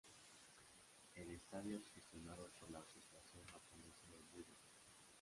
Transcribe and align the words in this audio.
El 1.13 1.29
estadio 1.29 1.77
es 1.77 1.87
gestionado 1.89 2.49
por 2.59 2.71
la 2.71 2.79
Asociación 2.79 3.45
Japonesa 3.45 4.07
de 4.09 4.17
Budō. 4.35 4.47